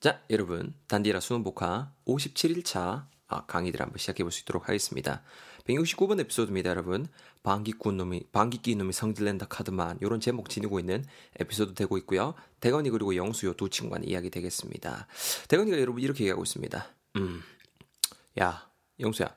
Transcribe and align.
자, 0.00 0.22
여러분, 0.30 0.72
단디라 0.88 1.20
수능 1.20 1.44
복화 1.44 1.92
57일차 2.06 3.06
아, 3.28 3.44
강의들 3.46 3.80
한번 3.80 3.98
시작해 3.98 4.24
볼 4.24 4.32
수 4.32 4.40
있도록 4.42 4.68
하겠습니다. 4.68 5.22
169번 5.66 6.18
에피소드입니다, 6.20 6.70
여러분. 6.70 7.06
방귀꾼 7.42 7.96
놈이, 7.98 8.24
방귀끼 8.32 8.74
놈이 8.76 8.92
성질낸다 8.92 9.46
카드만, 9.46 9.98
요런 10.02 10.20
제목 10.20 10.48
지니고 10.48 10.80
있는 10.80 11.04
에피소드 11.38 11.74
되고 11.74 11.96
있고요. 11.98 12.34
대건이 12.60 12.90
그리고 12.90 13.14
영수 13.14 13.46
요두 13.46 13.68
친구간 13.68 14.02
이야기 14.04 14.30
되겠습니다. 14.30 15.06
대건이가 15.48 15.78
여러분 15.78 16.02
이렇게 16.02 16.24
얘기하고 16.24 16.42
있습니다. 16.42 16.86
음, 17.16 17.42
야, 18.40 18.68
영수야. 18.98 19.34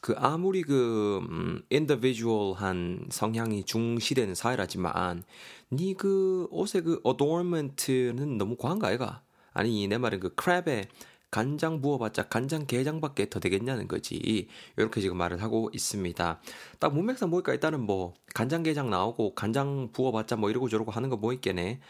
그 0.00 0.14
아무리 0.16 0.62
그 0.62 1.18
음, 1.28 1.62
인디비주얼한 1.70 3.08
성향이 3.10 3.64
중시되는 3.64 4.34
사회라지만 4.36 5.24
니 5.72 5.94
그 5.94 6.46
옷의 6.50 6.82
그 6.82 7.00
어도먼트는 7.02 8.38
너무 8.38 8.56
과한 8.56 8.78
거 8.78 8.86
아이가? 8.86 9.22
아니 9.54 9.88
내 9.88 9.96
말은 9.98 10.20
그 10.20 10.34
크랩에 10.34 10.86
간장 11.30 11.80
부어봤자 11.80 12.28
간장 12.28 12.66
게장밖에 12.66 13.28
더 13.28 13.40
되겠냐는 13.40 13.88
거지. 13.88 14.48
이렇게 14.76 15.00
지금 15.00 15.16
말을 15.16 15.42
하고 15.42 15.70
있습니다. 15.72 16.40
딱 16.78 16.94
문맥상 16.94 17.30
보니까 17.30 17.52
일단은 17.52 17.80
뭐 17.80 18.14
간장 18.34 18.62
게장 18.62 18.88
나오고 18.90 19.34
간장 19.34 19.90
부어봤자 19.92 20.36
뭐 20.36 20.50
이러고 20.50 20.68
저러고 20.68 20.92
하는 20.92 21.08
거 21.10 21.16
뭐 21.16 21.32
있겠네. 21.32 21.80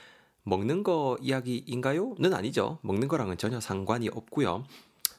먹는 0.44 0.82
거 0.82 1.16
이야기인가요? 1.20 2.16
는 2.18 2.34
아니죠. 2.34 2.78
먹는 2.82 3.08
거랑은 3.08 3.36
전혀 3.38 3.60
상관이 3.60 4.08
없고요. 4.08 4.64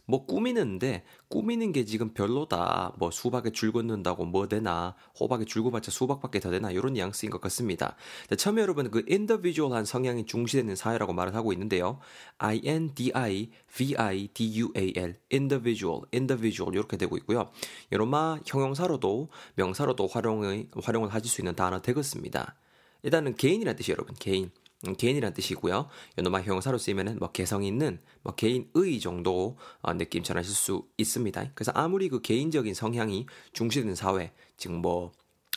뭐 0.05 0.25
꾸미는데 0.25 1.03
꾸미는 1.27 1.71
게 1.71 1.85
지금 1.85 2.13
별로다. 2.13 2.93
뭐 2.97 3.11
수박에 3.11 3.51
줄 3.51 3.71
긋는다고 3.71 4.25
뭐 4.25 4.47
되나 4.47 4.95
호박에 5.19 5.45
줄 5.45 5.63
긋봤자 5.63 5.91
수박밖에 5.91 6.39
더 6.39 6.51
되나 6.51 6.71
이런 6.71 6.93
뉘앙스인 6.93 7.31
것 7.31 7.41
같습니다. 7.41 7.95
자, 8.29 8.35
처음에 8.35 8.61
여러분 8.61 8.91
그 8.91 9.03
인디비주얼한 9.07 9.85
성향이 9.85 10.25
중시되는 10.25 10.75
사회라고 10.75 11.13
말을 11.13 11.35
하고 11.35 11.53
있는데요. 11.53 11.99
I 12.37 12.61
N 12.63 12.93
D 12.93 13.11
I 13.13 13.49
V 13.67 13.95
I 13.97 14.27
D 14.33 14.59
U 14.59 14.71
A 14.77 14.93
L 14.95 15.15
individual 15.31 16.01
individual 16.13 16.73
이렇게 16.73 16.97
되고 16.97 17.17
있고요. 17.17 17.51
여러마 17.91 18.39
형용사로도 18.45 19.29
명사로도 19.55 20.07
활용을 20.07 20.69
활용을 20.81 21.13
하실 21.13 21.29
수 21.29 21.41
있는 21.41 21.55
단어 21.55 21.81
되겠습니다. 21.81 22.55
일단은 23.03 23.35
개인이라는 23.35 23.77
뜻이 23.77 23.91
여러분 23.91 24.15
개인. 24.19 24.51
음, 24.87 24.95
개인이란 24.95 25.33
뜻이고요. 25.33 25.87
요노마 26.17 26.41
형사로 26.41 26.77
쓰이면은 26.77 27.17
뭐 27.19 27.31
개성 27.31 27.63
있는 27.63 27.99
뭐 28.23 28.35
개인의 28.35 28.99
정도 29.01 29.57
어, 29.81 29.93
느낌 29.93 30.23
전하실 30.23 30.53
수 30.53 30.87
있습니다. 30.97 31.51
그래서 31.55 31.71
아무리 31.75 32.09
그 32.09 32.21
개인적인 32.21 32.73
성향이 32.73 33.25
중시되는 33.53 33.95
사회, 33.95 34.33
지금 34.57 34.77
뭐 34.77 35.11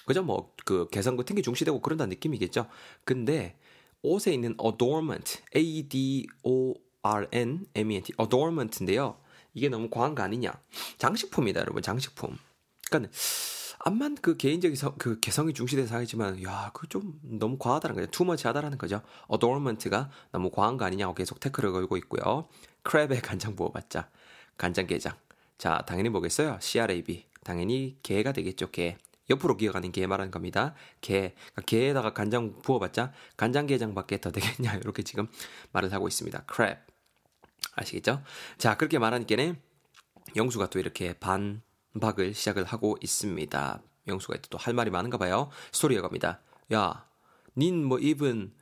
그죠 0.06 0.22
뭐 0.22 0.52
그 0.68 0.86
개성 0.90 1.16
같은 1.16 1.34
게 1.34 1.40
중시되고 1.40 1.80
그런다는 1.80 2.10
느낌이겠죠. 2.10 2.66
근데 3.04 3.56
옷에 4.02 4.34
있는 4.34 4.54
adornment, 4.62 5.40
A 5.56 5.88
D 5.88 6.26
O 6.42 6.74
R 7.00 7.26
N 7.32 7.64
M 7.74 7.90
E 7.90 7.96
N 7.96 8.02
T, 8.02 8.12
adornment인데요. 8.20 9.16
이게 9.54 9.70
너무 9.70 9.88
과한 9.88 10.14
거 10.14 10.22
아니냐? 10.22 10.52
장식품이다, 10.98 11.60
여러분. 11.60 11.80
장식품. 11.80 12.36
그러니까 12.86 13.10
암만 13.80 14.16
그 14.22 14.36
개인적인 14.36 14.76
성, 14.76 14.94
그 14.98 15.20
개성이 15.20 15.52
중시된 15.54 15.86
사회지만 15.86 16.42
야, 16.42 16.70
그 16.74 16.88
좀 16.88 17.18
너무 17.22 17.58
과하다는 17.58 17.96
거죠. 17.96 18.10
투머치하다라는 18.10 18.78
거죠. 18.78 19.02
어도먼트가 19.28 20.10
너무 20.32 20.50
과한 20.50 20.76
거 20.76 20.84
아니냐고 20.84 21.14
계속 21.14 21.38
태클을 21.40 21.72
걸고 21.72 21.96
있고요. 21.98 22.48
크랩에 22.84 23.20
간장 23.24 23.56
부어봤자 23.56 24.10
간장게장. 24.56 25.14
자, 25.58 25.82
당연히 25.86 26.08
뭐겠어요? 26.08 26.58
CRAB. 26.60 27.26
당연히 27.44 27.98
개가 28.02 28.32
되겠죠, 28.32 28.70
개. 28.70 28.96
옆으로 29.30 29.56
기어가는 29.56 29.92
개 29.92 30.06
말하는 30.06 30.30
겁니다. 30.30 30.74
개. 31.00 31.34
그러니까 31.34 31.62
개에다가 31.66 32.14
간장 32.14 32.60
부어봤자 32.62 33.12
간장게장밖에 33.36 34.20
더 34.20 34.30
되겠냐. 34.32 34.74
이렇게 34.82 35.02
지금 35.02 35.28
말을 35.72 35.92
하고 35.92 36.08
있습니다. 36.08 36.44
크랩. 36.46 36.78
아시겠죠? 37.76 38.22
자, 38.56 38.76
그렇게 38.76 38.98
말하니까는 38.98 39.56
영수가 40.36 40.70
또 40.70 40.78
이렇게 40.78 41.12
반 41.14 41.62
박을 42.00 42.34
시작을 42.34 42.64
하고 42.64 42.96
있습니다. 43.02 43.82
영수가 44.06 44.38
또 44.50 44.58
할 44.58 44.74
말이 44.74 44.90
많은가 44.90 45.18
봐요. 45.18 45.50
스토리가 45.72 46.02
갑니다. 46.02 46.40
야, 46.72 47.06
닌 47.56 47.84
뭐 47.84 47.98
입은 47.98 48.52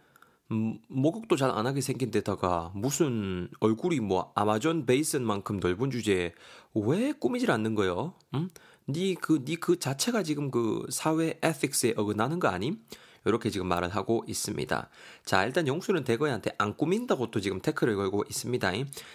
음, 0.53 0.78
목욕도 0.88 1.34
잘 1.37 1.50
안 1.50 1.66
하게 1.66 1.81
생긴 1.81 2.10
데다가 2.12 2.71
무슨 2.75 3.49
얼굴이 3.60 3.99
뭐 4.00 4.33
아마존 4.37 4.87
베이슨만큼 4.87 5.59
넓은 5.60 5.91
주제에 5.91 6.34
왜 6.75 7.12
꾸미질 7.12 7.50
않는 7.50 7.75
거요? 7.75 8.15
응? 8.34 8.49
니그 8.88 9.41
니그 9.44 9.78
자체가 9.81 10.22
지금 10.22 10.50
그 10.53 10.87
사회 10.91 11.39
에틱스에 11.43 11.94
어긋나는 11.97 12.39
거 12.39 12.47
아님? 12.49 12.78
이렇게 13.26 13.50
지금 13.50 13.66
말을 13.66 13.91
하고 13.91 14.25
있습니다. 14.26 14.88
자, 15.25 15.44
일단 15.44 15.66
영수는 15.66 16.04
대거이한테 16.04 16.53
안 16.59 16.76
꾸민다고 16.76 17.31
또 17.31 17.41
지금 17.41 17.60
태클을 17.60 17.97
걸고 17.97 18.25
있습니다. 18.28 18.72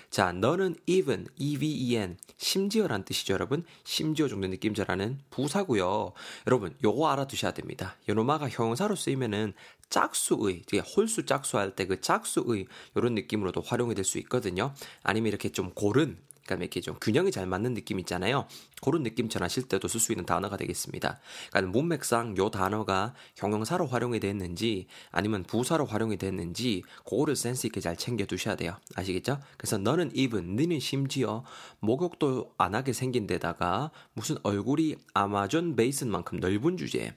자, 0.09 0.31
너는 0.31 0.75
even, 0.85 1.27
even, 1.38 2.17
심지어란 2.38 3.05
뜻이죠, 3.05 3.33
여러분. 3.33 3.63
심지어 3.83 4.27
정도 4.27 4.47
느낌자라는 4.47 5.19
부사고요. 5.29 6.11
여러분, 6.47 6.75
요거 6.83 7.09
알아두셔야 7.09 7.51
됩니다. 7.51 7.97
요노마가 8.07 8.50
형용사로 8.50 8.95
쓰이면은 8.95 9.53
짝수의, 9.89 10.63
홀수 10.95 11.25
짝수할 11.25 11.75
때 11.75 11.85
그 11.85 12.00
짝수의 12.00 12.67
이런 12.95 13.16
느낌으로도 13.16 13.61
활용이 13.61 13.95
될 13.95 14.05
수 14.05 14.17
있거든요. 14.19 14.73
아니면 15.03 15.27
이렇게 15.29 15.50
좀 15.50 15.71
고른 15.73 16.17
그러니까 16.56 16.63
이렇게 16.63 16.81
좀 16.81 16.95
균형이 17.00 17.31
잘 17.31 17.45
맞는 17.45 17.73
느낌 17.73 18.00
있잖아요. 18.00 18.45
그런 18.81 19.03
느낌 19.03 19.29
전하실 19.29 19.63
때도 19.63 19.88
쓸 19.88 20.00
수 20.00 20.12
있는 20.12 20.25
단어가 20.25 20.57
되겠습니다. 20.57 21.19
그러니까 21.50 21.72
문맥상 21.72 22.38
요 22.38 22.50
단어가 22.50 23.13
형용사로 23.35 23.88
활용이 23.88 24.19
됐는지 24.19 24.88
아니면 25.12 25.44
부사로 25.44 25.85
활용이 25.85 26.17
됐는지 26.17 26.84
그거를 27.06 27.35
센스 27.35 27.67
있게 27.67 27.79
잘 27.79 27.95
챙겨 27.95 28.25
두셔야 28.25 28.56
돼요. 28.56 28.78
아시겠죠? 28.95 29.39
그래서 29.57 29.78
너는 29.78 30.12
even 30.13 30.56
너는 30.56 30.79
심지어 30.79 31.44
목욕도 31.79 32.53
안 32.57 32.75
하게 32.75 32.94
생긴 32.94 33.28
데다가 33.28 33.91
무슨 34.13 34.38
얼굴이 34.44 34.95
아마존 35.13 35.75
베이슨만큼 35.75 36.39
넓은 36.39 36.78
주제에 36.78 37.13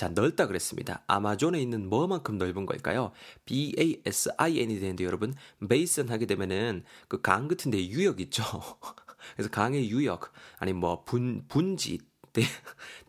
자, 0.00 0.08
넓다 0.08 0.46
그랬습니다. 0.46 1.02
아마존에 1.08 1.60
있는 1.60 1.90
뭐만큼 1.90 2.38
넓은 2.38 2.64
걸까요? 2.64 3.12
B-A-S-I-N이 3.44 4.80
되는데 4.80 5.04
여러분, 5.04 5.34
베이슨 5.68 6.08
하게 6.08 6.24
되면은 6.24 6.84
그 7.06 7.20
강 7.20 7.48
같은 7.48 7.70
데 7.70 7.76
유역 7.86 8.18
있죠. 8.22 8.42
그래서 9.36 9.50
강의 9.50 9.90
유역, 9.90 10.32
아니 10.58 10.72
뭐 10.72 11.04
분, 11.04 11.44
분지, 11.48 11.98
대, 12.32 12.40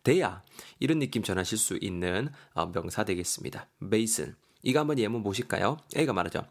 대야, 0.04 0.42
이런 0.80 0.98
느낌 0.98 1.22
전하실 1.22 1.56
수 1.56 1.78
있는 1.80 2.28
어, 2.52 2.66
명사 2.66 3.04
되겠습니다. 3.04 3.68
베이슨. 3.90 4.34
이거 4.62 4.80
한번 4.80 4.98
예문 4.98 5.22
보실까요? 5.22 5.78
A가 5.96 6.12
말하죠. 6.12 6.44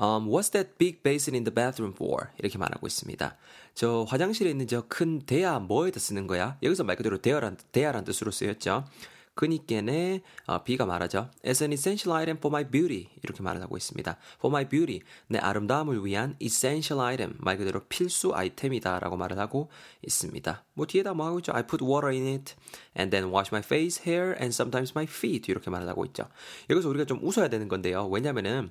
Um, 0.00 0.26
what's 0.30 0.50
that 0.52 0.78
big 0.78 1.02
basin 1.02 1.34
in 1.34 1.44
the 1.44 1.54
bathroom 1.54 1.92
for? 1.94 2.28
이렇게 2.38 2.56
말하고 2.56 2.86
있습니다. 2.86 3.36
저 3.74 4.06
화장실에 4.08 4.48
있는 4.48 4.66
저 4.66 4.86
큰 4.88 5.18
대야 5.20 5.58
뭐에다 5.58 6.00
쓰는 6.00 6.26
거야? 6.26 6.56
여기서 6.62 6.82
말 6.84 6.96
그대로 6.96 7.18
대야란, 7.18 7.58
대야란 7.72 8.04
뜻으로 8.04 8.30
쓰였죠. 8.30 8.86
그니께네 9.34 10.22
어, 10.46 10.62
B가 10.64 10.86
말하죠. 10.86 11.30
As 11.44 11.62
an 11.62 11.72
essential 11.72 12.16
item 12.18 12.38
for 12.38 12.52
my 12.52 12.70
beauty 12.70 13.08
이렇게 13.22 13.42
말을 13.42 13.62
하고 13.62 13.76
있습니다. 13.76 14.16
For 14.38 14.52
my 14.52 14.68
beauty 14.68 15.00
내 15.28 15.38
아름다움을 15.38 16.04
위한 16.04 16.36
essential 16.40 17.04
item 17.04 17.34
말 17.38 17.56
그대로 17.56 17.80
필수 17.88 18.34
아이템이다라고 18.34 19.16
말을 19.16 19.38
하고 19.38 19.70
있습니다. 20.02 20.64
뭐 20.74 20.86
뒤에다 20.86 21.14
뭐 21.14 21.26
하고 21.26 21.38
있죠? 21.38 21.52
I 21.52 21.66
put 21.66 21.84
water 21.84 22.14
in 22.14 22.26
it 22.26 22.54
and 22.96 23.10
then 23.10 23.32
wash 23.32 23.50
my 23.52 23.62
face, 23.62 24.02
hair 24.06 24.36
and 24.40 24.54
sometimes 24.54 24.92
my 24.94 25.06
feet 25.06 25.50
이렇게 25.50 25.70
말을 25.70 25.88
하고 25.88 26.04
있죠. 26.06 26.28
여기서 26.70 26.88
우리가 26.88 27.04
좀 27.04 27.20
웃어야 27.22 27.48
되는 27.48 27.68
건데요. 27.68 28.06
왜냐면은 28.08 28.70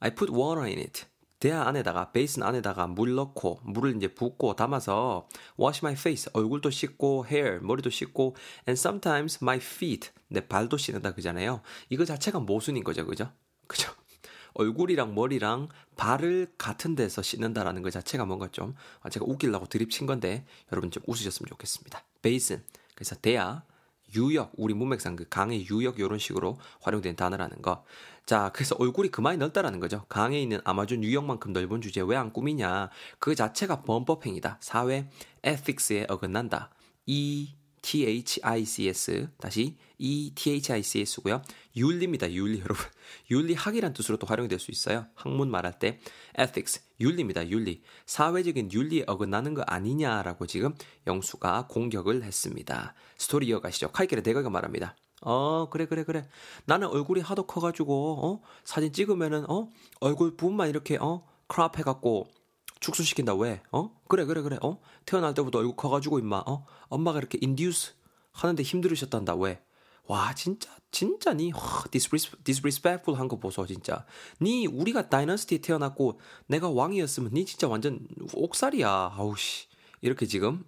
I 0.00 0.14
put 0.14 0.32
water 0.32 0.66
in 0.66 0.78
it 0.78 1.04
대야 1.42 1.62
안에다가 1.62 2.12
베이슨 2.12 2.44
안에다가 2.44 2.86
물 2.86 3.16
넣고 3.16 3.58
물을 3.64 3.96
이제 3.96 4.06
붓고 4.14 4.54
담아서 4.54 5.26
wash 5.60 5.84
my 5.84 5.94
face 5.94 6.30
얼굴도 6.34 6.70
씻고 6.70 7.26
hair 7.28 7.60
머리도 7.60 7.90
씻고 7.90 8.36
and 8.68 8.78
sometimes 8.78 9.40
my 9.42 9.56
feet 9.56 10.10
내 10.28 10.46
발도 10.46 10.76
씻는다 10.76 11.14
그잖아요. 11.14 11.60
이거 11.88 12.04
자체가 12.04 12.38
모순인 12.38 12.84
거죠, 12.84 13.04
그죠? 13.04 13.32
그죠? 13.66 13.90
얼굴이랑 14.54 15.16
머리랑 15.16 15.68
발을 15.96 16.52
같은 16.58 16.94
데서 16.94 17.22
씻는다라는 17.22 17.82
것 17.82 17.90
자체가 17.90 18.24
뭔가 18.24 18.46
좀 18.46 18.76
제가 19.10 19.26
웃기려고 19.26 19.66
드립 19.66 19.90
친 19.90 20.06
건데 20.06 20.46
여러분 20.70 20.92
좀 20.92 21.02
웃으셨으면 21.08 21.48
좋겠습니다. 21.48 22.04
베이슨 22.22 22.62
그래서 22.94 23.16
대야 23.16 23.64
유역, 24.14 24.52
우리 24.56 24.74
문맥상 24.74 25.16
그 25.16 25.26
강의 25.28 25.66
유역 25.68 25.98
이런 25.98 26.18
식으로 26.18 26.58
활용된 26.80 27.16
단어라는 27.16 27.62
거. 27.62 27.84
자, 28.26 28.50
그래서 28.54 28.76
얼굴이 28.78 29.10
그만이 29.10 29.38
넓다라는 29.38 29.80
거죠. 29.80 30.04
강에 30.08 30.40
있는 30.40 30.60
아마존 30.64 31.02
유역만큼 31.02 31.52
넓은 31.52 31.80
주제 31.80 32.00
왜 32.02 32.16
안 32.16 32.32
꾸미냐? 32.32 32.90
그 33.18 33.34
자체가 33.34 33.82
범법행위다. 33.82 34.58
사회 34.60 35.08
에틱스에 35.42 36.06
어긋난다. 36.08 36.70
이 37.06 37.54
THICS 37.82 39.28
다시 39.38 39.76
ETHICS고요. 39.98 41.42
윤리입니다. 41.76 42.32
윤리 42.32 42.60
여러분. 42.60 42.84
윤리학이란 43.30 43.92
뜻으로 43.92 44.16
또 44.16 44.26
활용이 44.26 44.48
될수 44.48 44.70
있어요. 44.70 45.06
학문 45.14 45.50
말할 45.50 45.78
때 45.78 46.00
ethics 46.38 46.82
윤리입니다. 47.00 47.48
윤리. 47.50 47.82
사회적인 48.06 48.72
윤리에 48.72 49.04
어긋나는 49.06 49.54
거 49.54 49.62
아니냐라고 49.62 50.46
지금 50.46 50.74
영수가 51.06 51.66
공격을 51.68 52.22
했습니다. 52.22 52.94
스토리 53.18 53.48
이어가시죠. 53.48 53.90
칼길의 53.92 54.22
대가가 54.22 54.48
말합니다. 54.50 54.96
어, 55.24 55.68
그래, 55.70 55.86
그래, 55.86 56.02
그래. 56.02 56.26
나는 56.64 56.88
얼굴이 56.88 57.20
하도 57.20 57.46
커가지고, 57.46 58.26
어, 58.26 58.40
사진 58.64 58.92
찍으면은, 58.92 59.48
어, 59.48 59.68
얼굴 60.00 60.36
부분만 60.36 60.68
이렇게, 60.68 60.96
어, 60.96 61.24
crop 61.46 61.78
해갖고 61.78 62.28
축소시킨다 62.82 63.34
왜? 63.34 63.62
어? 63.70 63.90
그래 64.08 64.24
그래 64.26 64.42
그래 64.42 64.58
어? 64.60 64.78
태어날 65.06 65.32
때부터 65.32 65.60
얼굴 65.60 65.76
커가지고 65.76 66.18
임마 66.18 66.42
어? 66.46 66.66
엄마가 66.88 67.18
이렇게 67.18 67.38
induce 67.40 67.94
하는데 68.32 68.62
힘들으셨단다 68.62 69.36
왜? 69.36 69.62
와 70.06 70.34
진짜 70.34 70.68
진짜 70.90 71.32
니 71.32 71.52
disrespectful 72.44 73.14
한거 73.14 73.38
보소 73.38 73.66
진짜 73.66 74.04
니 74.40 74.66
우리가 74.66 75.08
dynasty 75.08 75.60
태어났고 75.62 76.20
내가 76.46 76.68
왕이었으면 76.68 77.32
니 77.32 77.46
진짜 77.46 77.68
완전 77.68 78.06
옥살이야 78.34 79.14
아우씨 79.16 79.68
이렇게 80.00 80.26
지금 80.26 80.64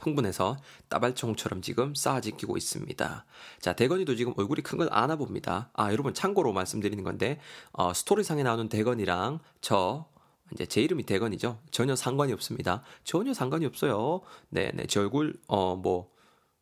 흥분해서 0.00 0.56
따발총처럼 0.88 1.62
지금 1.62 1.94
쏴 1.94 2.17
제끼고 2.17 2.58
있습니다. 2.58 3.24
자, 3.60 3.72
대건이도 3.72 4.14
지금 4.14 4.34
얼굴이 4.36 4.62
큰걸 4.62 4.88
아나 4.90 5.16
봅니다. 5.16 5.70
아, 5.72 5.90
여러분 5.90 6.12
참고로 6.12 6.52
말씀드리는 6.52 7.02
건데 7.02 7.40
어, 7.72 7.94
스토리상에 7.94 8.42
나오는 8.42 8.68
대건이랑 8.68 9.40
저 9.62 10.06
이제 10.52 10.66
제 10.66 10.80
이름이 10.82 11.04
대건이죠. 11.04 11.60
전혀 11.70 11.96
상관이 11.96 12.32
없습니다. 12.32 12.82
전혀 13.04 13.34
상관이 13.34 13.66
없어요. 13.66 14.20
네, 14.48 14.70
네, 14.74 14.86
제 14.86 15.00
얼굴 15.00 15.34
어뭐 15.48 16.10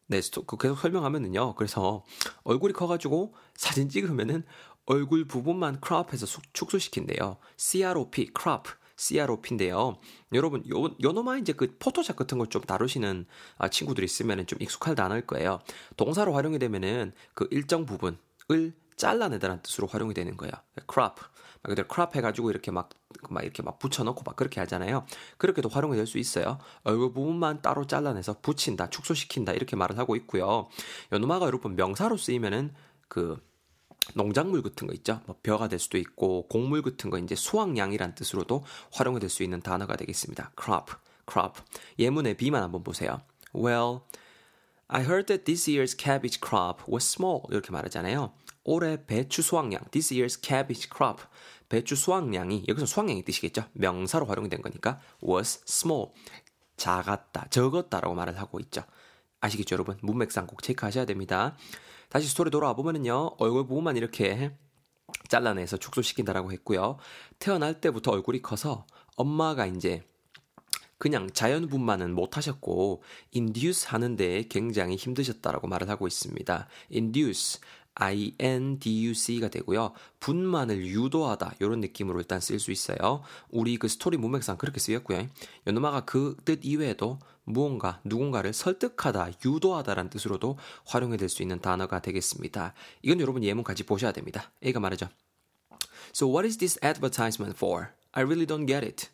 네, 0.07 0.21
그 0.47 0.57
계속 0.57 0.79
설명하면은요. 0.79 1.55
그래서 1.55 2.05
얼굴이 2.45 2.73
커가지고 2.73 3.35
사진 3.55 3.89
찍으면은 3.89 4.45
얼굴 4.87 5.27
부분만 5.27 5.81
크롭해서 5.81 6.27
축소시킨대요. 6.53 7.39
CROP, 7.57 8.31
crop. 8.39 8.71
CROP인데요. 8.97 9.97
여러분, 10.35 10.63
요, 10.71 10.85
요 11.03 11.13
놈아 11.13 11.39
이제 11.39 11.53
그 11.53 11.75
포토샵 11.81 12.15
같은 12.17 12.39
걸 12.39 12.47
좀 12.49 12.63
다루시는 12.63 13.27
아, 13.59 13.69
친구들이 13.69 14.05
있으면 14.05 14.47
좀 14.47 14.61
익숙할 14.63 14.95
단어일 14.95 15.27
거예요. 15.27 15.59
동사로 15.97 16.33
활용이 16.35 16.59
되면은 16.61 17.13
그 17.35 17.49
일정 17.51 17.87
부분을 17.87 18.19
잘라내다라는 18.97 19.63
뜻으로 19.63 19.89
활용이 19.89 20.15
되는 20.15 20.37
거예요. 20.37 20.53
crop. 20.93 21.21
말 21.65 21.71
그대로 21.71 21.89
crop 21.93 22.17
해가지고 22.17 22.51
이렇게 22.51 22.71
막, 22.71 22.91
막 23.31 23.43
이렇게 23.43 23.63
막 23.63 23.79
붙여놓고 23.79 24.23
막 24.25 24.37
그렇게 24.37 24.61
하잖아요. 24.61 25.07
그렇게도 25.39 25.69
활용이 25.71 25.97
될 25.97 26.07
수 26.07 26.19
있어요. 26.19 26.59
얼굴 26.83 27.13
부분만 27.15 27.63
따로 27.63 27.87
잘라내서 27.87 28.41
붙인다, 28.43 28.91
축소시킨다 28.91 29.53
이렇게 29.53 29.75
말을 29.75 29.97
하고 29.99 30.15
있고요. 30.17 30.69
요놈아가 31.13 31.47
여러분 31.47 31.75
명사로 31.77 32.19
쓰이면은 32.19 32.75
그 33.09 33.43
농작물 34.15 34.63
같은 34.63 34.87
거 34.87 34.93
있죠. 34.95 35.23
뭐 35.27 35.37
벼가 35.43 35.69
될 35.69 35.79
수도 35.79 35.97
있고 35.97 36.47
곡물 36.49 36.83
같은 36.83 37.09
거 37.09 37.17
이제 37.19 37.35
수확량이란 37.35 38.15
뜻으로도 38.15 38.63
활용이 38.93 39.19
될 39.19 39.31
수 39.31 39.43
있는 39.43 39.61
단어가 39.61 39.97
되겠습니다. 39.97 40.53
crop, 40.61 40.93
crop. 41.27 41.63
예문의 41.99 42.37
B만 42.37 42.63
한번 42.63 42.85
보세요. 42.85 43.23
Well, 43.57 44.01
I 44.89 45.03
heard 45.03 45.27
that 45.27 45.45
this 45.45 45.71
year's 45.71 45.97
cabbage 45.97 46.41
crop 46.41 46.83
was 46.91 47.05
small. 47.05 47.43
이렇게 47.51 47.71
말하잖아요. 47.73 48.33
올해 48.65 49.05
배추 49.05 49.43
수확량, 49.43 49.81
this 49.91 50.13
year's 50.13 50.41
cabbage 50.43 50.89
crop. 50.95 51.23
배추 51.69 51.97
수확량이 51.97 52.65
여기서 52.69 52.87
수확량이 52.87 53.25
뜻이겠죠. 53.25 53.65
명사로 53.73 54.27
활용이 54.27 54.49
된 54.49 54.63
거니까 54.63 55.01
was 55.23 55.61
small. 55.67 56.13
작았다, 56.77 57.49
적었다라고 57.51 58.15
말을 58.15 58.39
하고 58.39 58.61
있죠. 58.61 58.83
아시겠죠, 59.41 59.75
여러분? 59.75 59.99
문맥상 60.03 60.47
꼭 60.47 60.63
체크하셔야 60.63 61.05
됩니다. 61.05 61.57
다시 62.09 62.29
스토리 62.29 62.51
돌아와 62.51 62.75
보면은요, 62.75 63.37
얼굴 63.39 63.67
부분만 63.67 63.97
이렇게 63.97 64.57
잘라내서 65.29 65.77
축소시킨다라고 65.77 66.53
했고요. 66.53 66.99
태어날 67.39 67.81
때부터 67.81 68.13
얼굴이 68.13 68.43
커서 68.43 68.87
엄마가 69.17 69.67
이제 69.67 70.03
그냥 70.99 71.31
자연분만은 71.31 72.15
못 72.15 72.37
하셨고 72.37 73.03
induce 73.35 73.89
하는데 73.89 74.45
굉장히 74.49 74.97
힘드셨다라고 74.97 75.67
말을 75.69 75.89
하고 75.89 76.07
있습니다. 76.07 76.69
induce 76.93 77.61
INDUC가 77.97 79.49
되고요. 79.49 79.93
분만을 80.19 80.85
유도하다 80.85 81.55
이런 81.61 81.81
느낌으로 81.81 82.19
일단 82.19 82.41
쓸 82.41 82.59
수 82.59 82.73
있어요. 82.73 83.23
우리 83.51 83.77
그 83.77 83.87
스토리 83.87 84.17
문맥상 84.17 84.57
그렇게 84.57 84.81
쓰였고요. 84.81 85.29
연노마가 85.67 86.05
그 86.05 86.37
뜻 86.45 86.61
이외에도 86.65 87.19
무언가 87.45 88.01
누군가를 88.05 88.53
설득하다, 88.53 89.31
유도하다라는 89.45 90.11
뜻으로도 90.11 90.59
활용이 90.87 91.17
될 91.19 91.29
수 91.29 91.43
있는 91.43 91.61
단어가 91.61 92.01
되겠습니다. 92.01 92.75
이건 93.03 93.21
여러분 93.21 93.45
예문 93.45 93.63
같이 93.63 93.85
보셔야 93.85 94.13
됩니다. 94.13 94.51
A가 94.65 94.81
말하죠. 94.81 95.09
So 96.13 96.29
what 96.29 96.47
is 96.47 96.57
this 96.57 96.79
advertisement 96.85 97.57
for? 97.57 97.89
I 98.13 98.25
really 98.25 98.47
don't 98.47 98.67
get 98.67 98.85
it. 98.85 99.09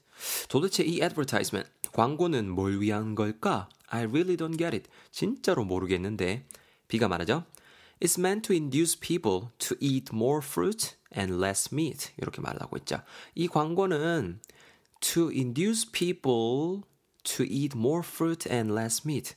도대체 0.48 0.84
이 0.84 1.02
advertisement, 1.02 1.70
광고는 1.92 2.50
뭘 2.50 2.80
위한 2.80 3.14
걸까? 3.14 3.68
I 3.88 4.04
really 4.04 4.36
don't 4.36 4.58
get 4.58 4.74
it. 4.74 4.88
진짜로 5.10 5.64
모르겠는데. 5.64 6.46
B가 6.88 7.08
말하죠. 7.08 7.44
It's 8.00 8.18
meant 8.18 8.46
to 8.48 8.54
induce 8.54 8.98
people 8.98 9.50
to 9.58 9.76
eat 9.80 10.10
more 10.12 10.40
fruit 10.42 10.96
and 11.16 11.34
less 11.34 11.68
meat. 11.72 12.12
이렇게 12.18 12.40
말을 12.40 12.60
하고 12.60 12.76
있죠. 12.78 13.02
이 13.34 13.48
광고는 13.48 14.40
to 15.00 15.30
induce 15.30 15.90
people 15.90 16.82
to 17.24 17.44
eat 17.44 17.76
more 17.76 18.02
fruit 18.04 18.48
and 18.50 18.72
less 18.72 19.02
meat. 19.04 19.34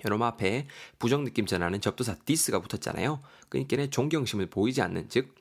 여러분 0.04 0.26
앞에 0.26 0.68
부정 0.98 1.24
느낌 1.24 1.44
전하는 1.44 1.80
접두사 1.80 2.14
this가 2.24 2.60
붙었잖아요. 2.60 3.20
그러니까 3.48 3.86
존경심을 3.88 4.46
보이지 4.46 4.80
않는 4.82 5.08
즉 5.08 5.34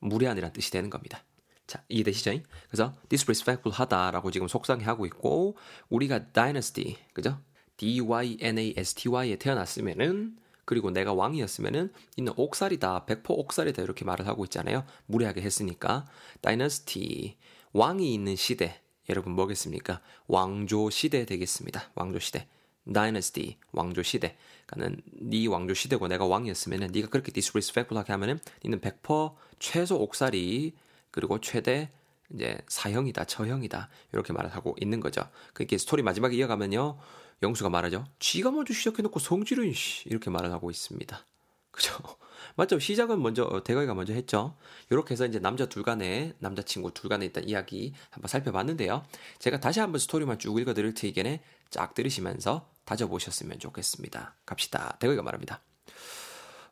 무례한이라는 0.00 0.52
뜻이 0.52 0.70
되는 0.70 0.90
겁니다. 0.90 1.24
자, 1.66 1.82
이해되시죠? 1.88 2.38
그래서 2.68 2.94
disrespectful 3.08 3.76
하다라고 3.76 4.30
지금 4.30 4.46
속상해하고 4.46 5.06
있고 5.06 5.56
우리가 5.88 6.30
dynasty, 6.32 6.96
그죠? 7.12 7.40
D-Y-N-A-S-T-Y에 7.76 9.36
태어났으면은 9.36 10.36
그리고 10.64 10.90
내가 10.90 11.12
왕이었으면은 11.14 11.92
이는 12.16 12.32
옥살이다, 12.36 13.06
백포 13.06 13.34
옥살이다 13.34 13.82
이렇게 13.82 14.04
말을 14.04 14.26
하고 14.26 14.44
있잖아요. 14.44 14.84
무례하게 15.06 15.40
했으니까 15.42 16.06
다이너스티 16.40 17.36
왕이 17.72 18.12
있는 18.12 18.36
시대 18.36 18.80
여러분 19.08 19.32
뭐겠습니까? 19.32 20.00
왕조 20.26 20.90
시대 20.90 21.24
되겠습니다. 21.24 21.90
왕조 21.94 22.18
시대. 22.18 22.48
Dynasty 22.92 23.58
왕조 23.72 24.02
시대. 24.02 24.36
그러니까는 24.66 25.02
네 25.22 25.46
왕조 25.46 25.74
시대고 25.74 26.08
내가 26.08 26.26
왕이었으면은 26.26 26.88
네가 26.92 27.08
그렇게 27.08 27.30
disrespect하게 27.32 28.12
하면은 28.12 28.40
니는 28.64 28.80
100% 28.80 29.34
최소 29.58 29.96
옥살이 29.96 30.74
그리고 31.10 31.40
최대 31.40 31.90
이제 32.34 32.58
사형이다, 32.68 33.24
처형이다 33.24 33.88
이렇게 34.12 34.32
말을 34.32 34.50
하고 34.50 34.74
있는 34.80 34.98
거죠. 34.98 35.28
그렇게 35.52 35.78
스토리 35.78 36.02
마지막에 36.02 36.34
이어가면요. 36.36 36.98
영수가 37.42 37.70
말하죠. 37.70 38.04
지가 38.18 38.50
먼저 38.50 38.72
시작해놓고 38.72 39.18
성질은 39.18 39.72
이렇게 40.06 40.30
말을 40.30 40.52
하고 40.52 40.70
있습니다. 40.70 41.26
그죠? 41.70 41.94
맞죠? 42.56 42.78
시작은 42.78 43.22
먼저 43.22 43.44
어, 43.44 43.62
대가이가 43.62 43.94
먼저 43.94 44.14
했죠. 44.14 44.56
이렇게 44.90 45.12
해서 45.12 45.26
이제 45.26 45.38
남자 45.38 45.66
둘 45.66 45.82
간의 45.82 46.34
남자친구 46.38 46.92
둘 46.94 47.10
간에 47.10 47.26
있던 47.26 47.48
이야기 47.48 47.92
한번 48.10 48.28
살펴봤는데요. 48.28 49.04
제가 49.38 49.60
다시 49.60 49.80
한번 49.80 49.98
스토리만 49.98 50.38
쭉 50.38 50.58
읽어드릴 50.58 50.94
테니까네 50.94 51.42
쫙 51.70 51.94
들으시면서 51.94 52.68
다져보셨으면 52.84 53.58
좋겠습니다. 53.58 54.34
갑시다. 54.46 54.96
대가이가 55.00 55.22
말합니다. 55.22 55.60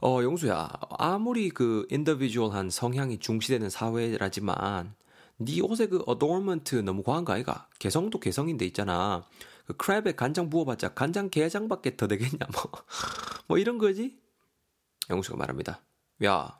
어, 0.00 0.23
영수야. 0.23 0.71
아무리 0.99 1.50
그 1.50 1.87
individual한 1.91 2.71
성향이 2.71 3.18
중시되는 3.18 3.68
사회라지만 3.71 4.94
네 5.37 5.61
옷에 5.61 5.87
그 5.88 6.02
adornment 6.07 6.76
너무 6.76 7.02
과한 7.02 7.25
거 7.25 7.33
아이가? 7.33 7.68
개성도 7.78 8.21
개성인데 8.21 8.64
있잖아. 8.66 9.25
그 9.66 9.75
crab에 9.76 10.17
간장 10.16 10.50
부어봤자 10.50 10.94
간장 10.94 11.30
게장밖에 11.30 11.97
더 11.97 12.06
되겠냐 12.09 12.47
뭐. 12.52 12.62
뭐 13.49 13.59
이런 13.59 13.78
거지? 13.78 14.18
영수가 15.11 15.37
말합니다. 15.37 15.80
야, 16.25 16.59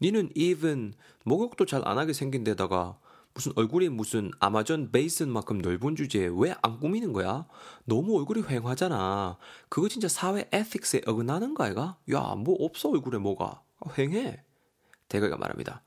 니는 0.00 0.30
even 0.34 0.94
목욕도 1.24 1.66
잘 1.66 1.82
안 1.86 1.98
하게 1.98 2.12
생긴 2.12 2.44
데다가 2.44 2.98
무슨 3.34 3.52
얼굴이 3.56 3.88
무슨 3.88 4.30
아마존 4.38 4.92
베이슨만큼 4.92 5.58
넓은 5.58 5.96
주제에 5.96 6.28
왜 6.32 6.54
안 6.62 6.78
꾸미는 6.78 7.12
거야? 7.12 7.46
너무 7.84 8.16
얼굴이 8.18 8.42
휑하잖아. 8.42 9.36
그거 9.68 9.88
진짜 9.88 10.06
사회 10.08 10.48
에틱스에 10.52 11.02
어긋나는 11.06 11.54
거 11.54 11.64
아이가? 11.64 11.98
야, 12.12 12.20
뭐 12.36 12.56
없어 12.64 12.90
얼굴에 12.90 13.18
뭐가. 13.18 13.62
휑해. 13.80 14.40
대가가 15.08 15.36
말합니다. 15.36 15.82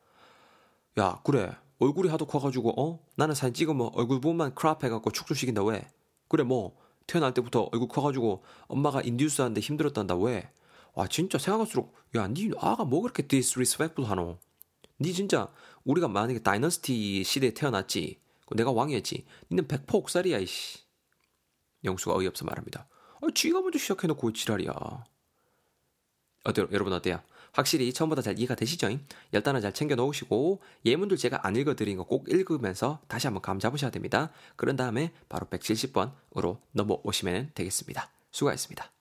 야, 1.00 1.22
그래. 1.24 1.56
얼굴이 1.80 2.10
하도 2.10 2.26
커가지고, 2.26 2.82
어? 2.82 3.00
나는 3.16 3.34
사진 3.36 3.54
찍으면 3.54 3.92
얼굴 3.94 4.20
부분만 4.20 4.56
크랍 4.56 4.84
해갖고 4.84 5.12
축소시킨다, 5.12 5.64
왜? 5.64 5.88
그래, 6.28 6.44
뭐. 6.44 6.78
태어날 7.08 7.34
때부터 7.34 7.70
얼굴 7.72 7.88
커가지고 7.88 8.44
엄마가 8.68 9.02
인듀스 9.02 9.42
하는데 9.42 9.62
힘들었단다, 9.62 10.16
왜? 10.18 10.52
와, 10.94 11.08
진짜 11.08 11.38
생각할수록, 11.38 11.96
야, 12.16 12.28
니 12.28 12.52
아가 12.58 12.84
뭐 12.84 13.02
그렇게 13.02 13.26
disrespectful 13.26 14.04
하노? 14.04 14.38
니 15.00 15.14
진짜, 15.14 15.50
우리가 15.86 16.10
만약에 16.10 16.40
dynasty 16.40 17.24
시대에 17.24 17.54
태어났지. 17.54 18.20
내가 18.56 18.72
왕이었지. 18.72 19.26
니는 19.52 19.68
백퍼 19.68 20.00
옥살이야, 20.00 20.40
이씨. 20.40 20.80
영수가 21.84 22.16
어이없어 22.16 22.46
말합니다. 22.46 22.88
아, 23.22 23.28
지가 23.34 23.62
먼저 23.62 23.80
시작해놓고 23.80 24.34
지랄이야. 24.34 24.74
어때요? 26.44 26.68
여러분 26.72 26.94
어때요? 26.94 27.22
확실히 27.54 27.94
처음보다 27.94 28.22
잘 28.22 28.38
이해가 28.40 28.56
되시죠? 28.56 28.90
열단어 29.34 29.60
잘 29.62 29.74
챙겨 29.74 29.96
놓으시고 29.96 30.62
예문들 30.86 31.18
제가 31.18 31.46
안 31.46 31.56
읽어드린 31.56 31.98
거 31.98 32.04
꼭 32.08 32.30
읽으면서 32.30 33.00
다시 33.08 33.28
한번 33.28 33.42
감 33.42 33.60
잡으셔야 33.60 33.92
됩니다. 33.92 34.32
그런 34.56 34.76
다음에 34.76 35.12
바로 35.30 35.46
170번으로 35.48 36.58
넘어오시면 36.72 37.52
되겠습니다. 37.54 38.10
수고하셨습니다. 38.32 38.97